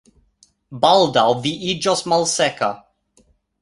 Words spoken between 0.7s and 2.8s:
Baldaŭ vi iĝos malseka